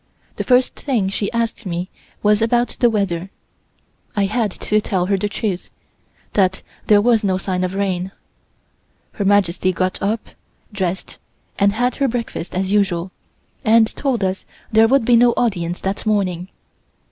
[0.37, 1.91] The first thing she asked me
[2.23, 3.29] was about the weather.
[4.15, 5.69] I had to tell her the truth
[6.33, 8.11] that there was no sign of rain.
[9.11, 10.29] Her Majesty got up,
[10.73, 11.19] dressed,
[11.59, 13.11] and had her breakfast as usual,
[13.63, 16.47] and told us there would be no audience that morning.